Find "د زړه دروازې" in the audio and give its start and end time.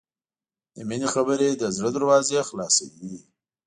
1.53-2.45